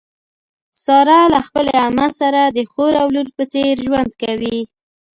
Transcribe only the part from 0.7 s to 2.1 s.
ساره له خپلې عمه